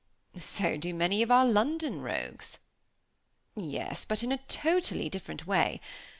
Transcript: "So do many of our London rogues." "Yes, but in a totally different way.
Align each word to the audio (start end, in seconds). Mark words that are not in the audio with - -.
"So 0.39 0.77
do 0.77 0.95
many 0.95 1.21
of 1.21 1.29
our 1.29 1.45
London 1.45 2.01
rogues." 2.01 2.57
"Yes, 3.55 4.03
but 4.03 4.23
in 4.23 4.31
a 4.31 4.39
totally 4.47 5.09
different 5.11 5.45
way. 5.45 5.79